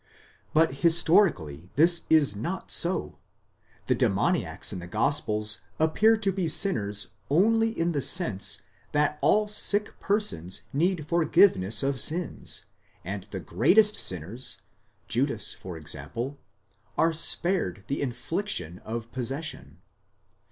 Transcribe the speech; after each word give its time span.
But 0.51 0.73
his 0.81 1.03
torically 1.03 1.69
this 1.75 2.05
is 2.09 2.35
not 2.35 2.71
so: 2.71 3.19
the 3.85 3.93
demoniacs 3.93 4.73
in 4.73 4.79
the 4.79 4.87
gospels 4.87 5.59
appear 5.79 6.17
to 6.17 6.31
be 6.31 6.47
sinners 6.47 7.09
only 7.29 7.69
in 7.79 7.91
the 7.91 8.01
sense 8.01 8.63
that 8.93 9.19
all 9.21 9.47
sick 9.47 9.99
persons 9.99 10.63
need 10.73 11.07
forgiveness 11.07 11.83
of 11.83 11.99
sins; 11.99 12.65
and 13.05 13.25
the 13.25 13.39
greatest 13.39 13.95
sinners 13.95 14.61
(Judas 15.07 15.53
for 15.53 15.77
example) 15.77 16.39
are 16.97 17.13
spared 17.13 17.83
the 17.85 18.01
infliction 18.01 18.79
of 18.79 19.11
possession. 19.11 19.81